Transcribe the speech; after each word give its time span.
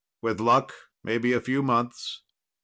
With 0.19 0.39
luck, 0.39 0.73
maybe 1.03 1.31
a 1.31 1.39
few 1.39 1.61
months. 1.61 2.23